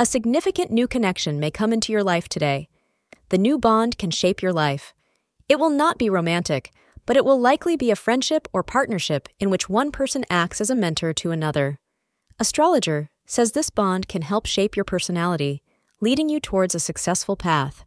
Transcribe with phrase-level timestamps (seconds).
[0.00, 2.70] A significant new connection may come into your life today.
[3.28, 4.94] The new bond can shape your life.
[5.46, 6.72] It will not be romantic,
[7.04, 10.70] but it will likely be a friendship or partnership in which one person acts as
[10.70, 11.78] a mentor to another.
[12.38, 15.62] Astrologer says this bond can help shape your personality,
[16.00, 17.84] leading you towards a successful path.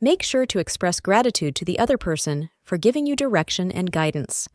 [0.00, 4.48] Make sure to express gratitude to the other person for giving you direction and guidance.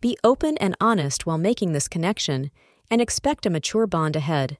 [0.00, 2.52] Be open and honest while making this connection
[2.88, 4.58] and expect a mature bond ahead.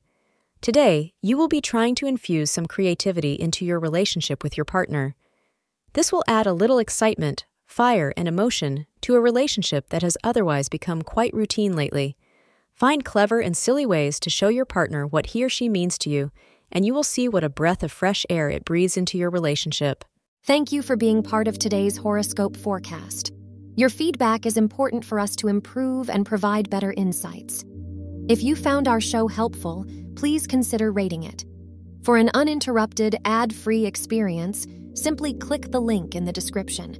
[0.64, 5.14] Today, you will be trying to infuse some creativity into your relationship with your partner.
[5.92, 10.70] This will add a little excitement, fire, and emotion to a relationship that has otherwise
[10.70, 12.16] become quite routine lately.
[12.72, 16.08] Find clever and silly ways to show your partner what he or she means to
[16.08, 16.30] you,
[16.72, 20.02] and you will see what a breath of fresh air it breathes into your relationship.
[20.44, 23.32] Thank you for being part of today's horoscope forecast.
[23.76, 27.66] Your feedback is important for us to improve and provide better insights.
[28.30, 29.84] If you found our show helpful,
[30.16, 31.44] please consider rating it.
[32.02, 36.96] For an uninterrupted, ad free experience, simply click the link in the description.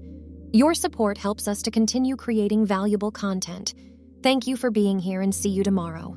[0.52, 3.74] Your support helps us to continue creating valuable content.
[4.22, 6.16] Thank you for being here and see you tomorrow.